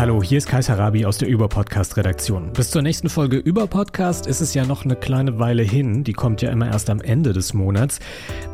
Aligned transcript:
Hallo, 0.00 0.22
hier 0.22 0.38
ist 0.38 0.48
Kaiser 0.48 0.78
Rabi 0.78 1.04
aus 1.04 1.18
der 1.18 1.28
Über-Podcast-Redaktion. 1.28 2.54
Bis 2.54 2.70
zur 2.70 2.80
nächsten 2.80 3.10
Folge 3.10 3.36
Über-Podcast 3.36 4.26
ist 4.26 4.40
es 4.40 4.54
ja 4.54 4.64
noch 4.64 4.86
eine 4.86 4.96
kleine 4.96 5.38
Weile 5.38 5.62
hin. 5.62 6.04
Die 6.04 6.14
kommt 6.14 6.40
ja 6.40 6.50
immer 6.50 6.68
erst 6.68 6.88
am 6.88 7.02
Ende 7.02 7.34
des 7.34 7.52
Monats. 7.52 8.00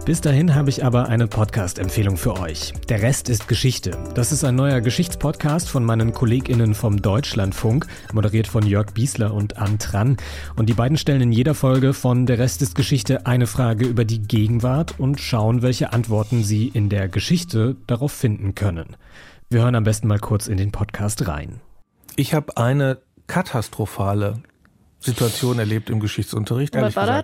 Bis 0.05 0.21
dahin 0.21 0.57
habe 0.57 0.71
ich 0.71 0.85
aber 0.85 1.07
eine 1.07 1.29
Podcast-Empfehlung 1.29 2.17
für 2.17 2.41
euch. 2.41 2.73
Der 2.89 3.01
Rest 3.01 3.29
ist 3.29 3.47
Geschichte. 3.47 3.97
Das 4.17 4.33
ist 4.33 4.43
ein 4.43 4.57
neuer 4.57 4.81
Geschichtspodcast 4.81 5.69
von 5.71 5.85
meinen 5.85 6.13
KollegInnen 6.13 6.75
vom 6.75 7.01
Deutschlandfunk, 7.01 7.87
moderiert 8.13 8.49
von 8.49 8.67
Jörg 8.67 8.93
Biesler 8.93 9.33
und 9.33 9.57
Ann 9.57 9.79
Tran. 9.79 10.17
Und 10.57 10.69
die 10.69 10.75
beiden 10.75 10.97
stellen 10.97 11.21
in 11.21 11.31
jeder 11.31 11.55
Folge 11.55 11.93
von 11.93 12.27
Der 12.27 12.41
Rest 12.41 12.61
ist 12.61 12.75
Geschichte 12.75 13.25
eine 13.25 13.47
Frage 13.47 13.87
über 13.87 14.05
die 14.05 14.21
Gegenwart 14.21 14.99
und 14.99 15.21
schauen, 15.21 15.63
welche 15.63 15.93
Antworten 15.93 16.43
sie 16.43 16.67
in 16.67 16.89
der 16.89 17.07
Geschichte 17.07 17.77
darauf 17.87 18.11
finden 18.11 18.57
können. 18.57 18.97
Wir 19.49 19.63
hören 19.63 19.77
am 19.77 19.85
besten 19.85 20.09
mal 20.09 20.19
kurz 20.19 20.49
in 20.49 20.57
den 20.57 20.73
Podcast 20.73 21.29
rein. 21.29 21.61
Ich 22.17 22.35
habe 22.35 22.57
eine 22.57 22.99
katastrophale 23.29 24.43
Situation 24.99 25.61
erlebt 25.61 25.89
im 25.89 26.01
Geschichtsunterricht. 26.01 26.75
Was 26.75 26.97
war 26.97 27.07
das? 27.07 27.23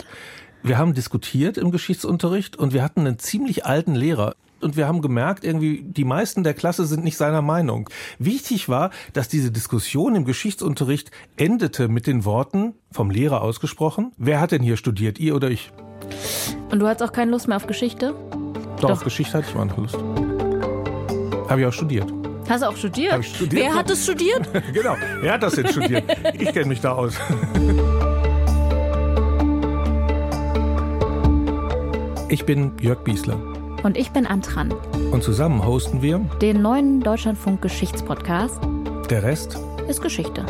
Wir 0.62 0.78
haben 0.78 0.94
diskutiert 0.94 1.58
im 1.58 1.72
Geschichtsunterricht 1.72 2.54
und 2.54 2.72
wir 2.72 2.84
hatten 2.84 3.00
einen 3.00 3.18
ziemlich 3.18 3.66
alten 3.66 3.96
Lehrer. 3.96 4.36
Und 4.60 4.76
wir 4.76 4.86
haben 4.86 5.02
gemerkt, 5.02 5.42
irgendwie, 5.42 5.82
die 5.82 6.04
meisten 6.04 6.44
der 6.44 6.54
Klasse 6.54 6.86
sind 6.86 7.02
nicht 7.02 7.16
seiner 7.16 7.42
Meinung. 7.42 7.90
Wichtig 8.20 8.68
war, 8.68 8.90
dass 9.12 9.26
diese 9.26 9.50
Diskussion 9.50 10.14
im 10.14 10.24
Geschichtsunterricht 10.24 11.10
endete 11.36 11.88
mit 11.88 12.06
den 12.06 12.24
Worten, 12.24 12.74
vom 12.92 13.10
Lehrer 13.10 13.42
ausgesprochen, 13.42 14.12
wer 14.16 14.40
hat 14.40 14.52
denn 14.52 14.62
hier 14.62 14.76
studiert, 14.76 15.18
ihr 15.18 15.34
oder 15.34 15.50
ich? 15.50 15.72
Und 16.70 16.78
du 16.78 16.86
hattest 16.86 17.02
auch 17.02 17.12
keine 17.12 17.32
Lust 17.32 17.48
mehr 17.48 17.56
auf 17.56 17.66
Geschichte? 17.66 18.14
Doch, 18.76 18.82
Doch. 18.82 18.90
auf 18.90 19.02
Geschichte 19.02 19.38
hatte 19.38 19.48
ich 19.48 19.56
mal 19.56 19.68
Lust. 19.76 19.98
Habe 21.52 21.60
ich 21.60 21.66
auch 21.66 21.72
studiert. 21.74 22.10
Hast 22.48 22.62
du 22.62 22.66
auch 22.66 22.76
studiert? 22.78 23.12
Hab 23.12 23.20
ich 23.20 23.28
studiert? 23.28 23.62
Wer 23.62 23.74
hat 23.74 23.90
es 23.90 24.04
studiert? 24.04 24.48
genau, 24.72 24.96
wer 25.20 25.34
hat 25.34 25.42
das 25.42 25.54
jetzt 25.54 25.72
studiert? 25.72 26.04
Ich 26.32 26.50
kenne 26.50 26.64
mich 26.64 26.80
da 26.80 26.92
aus. 26.92 27.12
ich 32.30 32.46
bin 32.46 32.72
Jörg 32.80 33.04
Biesler. 33.04 33.36
Und 33.82 33.98
ich 33.98 34.12
bin 34.12 34.26
Antran. 34.26 34.72
Und 35.10 35.22
zusammen 35.22 35.62
hosten 35.62 36.00
wir 36.00 36.20
den 36.40 36.62
neuen 36.62 37.00
Deutschlandfunk 37.00 37.60
Geschichtspodcast. 37.60 38.58
Der 39.10 39.22
Rest 39.22 39.58
ist 39.88 40.00
Geschichte. 40.00 40.46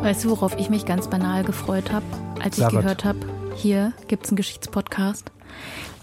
Weißt 0.00 0.24
du, 0.24 0.30
worauf 0.30 0.58
ich 0.58 0.70
mich 0.70 0.86
ganz 0.86 1.10
banal 1.10 1.44
gefreut 1.44 1.92
habe, 1.92 2.06
als 2.42 2.56
ich 2.56 2.64
Sabat. 2.64 2.80
gehört 2.80 3.04
habe, 3.04 3.18
hier 3.54 3.92
gibt 4.06 4.24
es 4.24 4.30
einen 4.30 4.38
Geschichtspodcast? 4.38 5.30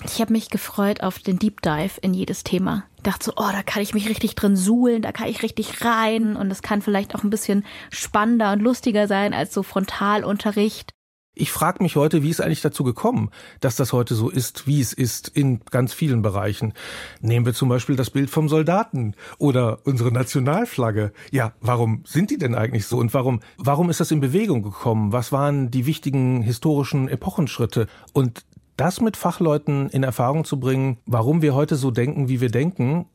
Ich 0.03 0.21
habe 0.21 0.33
mich 0.33 0.49
gefreut 0.49 1.01
auf 1.01 1.19
den 1.19 1.39
Deep 1.39 1.61
Dive 1.61 1.99
in 2.01 2.13
jedes 2.13 2.43
Thema. 2.43 2.83
Dachte 3.01 3.25
so, 3.25 3.33
oh, 3.35 3.49
da 3.51 3.63
kann 3.63 3.81
ich 3.81 3.93
mich 3.93 4.07
richtig 4.07 4.35
drin 4.35 4.55
suhlen, 4.55 5.01
da 5.01 5.11
kann 5.11 5.27
ich 5.27 5.41
richtig 5.41 5.83
rein 5.83 6.35
und 6.35 6.51
es 6.51 6.61
kann 6.61 6.81
vielleicht 6.81 7.15
auch 7.15 7.23
ein 7.23 7.29
bisschen 7.29 7.65
spannender 7.91 8.51
und 8.53 8.61
lustiger 8.61 9.07
sein 9.07 9.33
als 9.33 9.53
so 9.53 9.63
Frontalunterricht. 9.63 10.91
Ich 11.37 11.51
frage 11.51 11.83
mich 11.83 11.97
heute, 11.97 12.23
wie 12.23 12.29
ist 12.29 12.39
eigentlich 12.39 12.61
dazu 12.61 12.85
gekommen, 12.85 13.29
dass 13.59 13.75
das 13.75 13.91
heute 13.91 14.15
so 14.15 14.29
ist, 14.29 14.67
wie 14.67 14.79
es 14.79 14.93
ist 14.93 15.27
in 15.27 15.59
ganz 15.69 15.93
vielen 15.93 16.21
Bereichen. 16.21 16.73
Nehmen 17.19 17.45
wir 17.45 17.53
zum 17.53 17.67
Beispiel 17.67 17.97
das 17.97 18.09
Bild 18.09 18.29
vom 18.29 18.47
Soldaten 18.47 19.15
oder 19.37 19.79
unsere 19.83 20.13
Nationalflagge. 20.13 21.11
Ja, 21.31 21.51
warum 21.59 22.03
sind 22.05 22.29
die 22.29 22.37
denn 22.37 22.55
eigentlich 22.55 22.85
so 22.85 22.97
und 22.97 23.13
warum, 23.13 23.41
warum 23.57 23.89
ist 23.89 23.99
das 23.99 24.11
in 24.11 24.21
Bewegung 24.21 24.63
gekommen? 24.63 25.11
Was 25.11 25.33
waren 25.33 25.71
die 25.71 25.85
wichtigen 25.85 26.41
historischen 26.41 27.09
Epochenschritte? 27.09 27.87
Und 28.13 28.45
das 28.77 29.01
mit 29.01 29.17
Fachleuten 29.17 29.89
in 29.89 30.03
Erfahrung 30.03 30.45
zu 30.45 30.59
bringen, 30.59 30.97
warum 31.05 31.41
wir 31.41 31.55
heute 31.55 31.75
so 31.75 31.91
denken, 31.91 32.27
wie 32.27 32.41
wir 32.41 32.49
denken, 32.49 33.05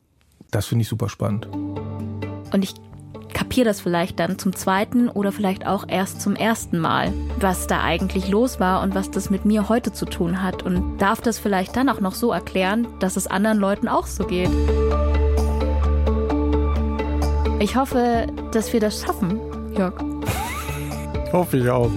das 0.49 0.65
finde 0.65 0.83
ich 0.83 0.87
super 0.87 1.09
spannend. 1.09 1.47
Und 1.47 2.63
ich 2.63 2.73
kapiere 3.33 3.65
das 3.65 3.79
vielleicht 3.79 4.19
dann 4.19 4.37
zum 4.37 4.55
zweiten 4.55 5.09
oder 5.09 5.31
vielleicht 5.31 5.65
auch 5.65 5.85
erst 5.87 6.21
zum 6.21 6.35
ersten 6.35 6.79
Mal, 6.79 7.13
was 7.39 7.67
da 7.67 7.81
eigentlich 7.81 8.27
los 8.27 8.59
war 8.59 8.81
und 8.81 8.95
was 8.95 9.11
das 9.11 9.29
mit 9.29 9.45
mir 9.45 9.69
heute 9.69 9.93
zu 9.93 10.05
tun 10.05 10.43
hat 10.43 10.63
und 10.63 10.97
darf 10.97 11.21
das 11.21 11.39
vielleicht 11.39 11.75
dann 11.75 11.89
auch 11.89 12.01
noch 12.01 12.15
so 12.15 12.31
erklären, 12.31 12.87
dass 12.99 13.15
es 13.15 13.27
anderen 13.27 13.57
Leuten 13.59 13.87
auch 13.87 14.07
so 14.07 14.25
geht. 14.25 14.49
Ich 17.59 17.75
hoffe, 17.75 18.27
dass 18.51 18.73
wir 18.73 18.79
das 18.79 19.01
schaffen, 19.01 19.39
Jörg. 19.77 19.93
Hoffe 21.31 21.57
ich 21.57 21.69
auch. 21.69 21.91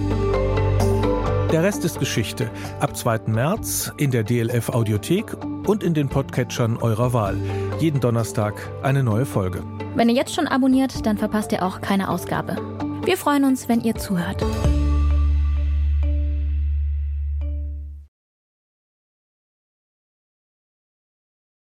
Der 1.55 1.63
Rest 1.63 1.85
ist 1.85 1.99
Geschichte. 1.99 2.51
Ab 2.81 2.97
2. 2.97 3.27
März 3.27 3.89
in 3.95 4.11
der 4.11 4.25
DLF 4.25 4.67
Audiothek 4.67 5.37
und 5.65 5.83
in 5.83 5.93
den 5.93 6.09
Podcatchern 6.09 6.75
eurer 6.75 7.13
Wahl. 7.13 7.37
Jeden 7.79 8.01
Donnerstag 8.01 8.55
eine 8.83 9.03
neue 9.03 9.25
Folge. 9.25 9.63
Wenn 9.95 10.09
ihr 10.09 10.15
jetzt 10.15 10.35
schon 10.35 10.49
abonniert, 10.49 11.05
dann 11.05 11.17
verpasst 11.17 11.53
ihr 11.53 11.63
auch 11.63 11.79
keine 11.79 12.09
Ausgabe. 12.09 12.57
Wir 13.05 13.15
freuen 13.15 13.45
uns, 13.45 13.69
wenn 13.69 13.79
ihr 13.79 13.95
zuhört. 13.95 14.43